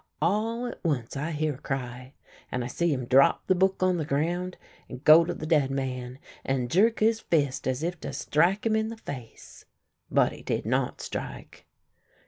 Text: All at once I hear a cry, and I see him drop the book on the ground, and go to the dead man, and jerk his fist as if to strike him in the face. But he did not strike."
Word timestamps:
All 0.19 0.65
at 0.65 0.83
once 0.83 1.15
I 1.15 1.29
hear 1.29 1.53
a 1.53 1.57
cry, 1.61 2.15
and 2.51 2.63
I 2.63 2.67
see 2.69 2.91
him 2.91 3.05
drop 3.05 3.45
the 3.45 3.53
book 3.53 3.83
on 3.83 3.97
the 3.97 4.03
ground, 4.03 4.57
and 4.89 5.03
go 5.03 5.23
to 5.23 5.31
the 5.31 5.45
dead 5.45 5.69
man, 5.69 6.17
and 6.43 6.71
jerk 6.71 7.01
his 7.01 7.19
fist 7.19 7.67
as 7.67 7.83
if 7.83 7.99
to 7.99 8.11
strike 8.11 8.65
him 8.65 8.75
in 8.75 8.87
the 8.87 8.97
face. 8.97 9.65
But 10.09 10.31
he 10.31 10.41
did 10.41 10.65
not 10.65 11.01
strike." 11.01 11.67